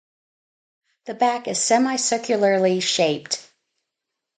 [1.05, 3.47] The back is semi-circularly-shaped.